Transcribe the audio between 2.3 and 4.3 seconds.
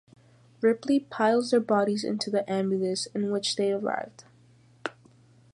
the ambulance in which they arrived.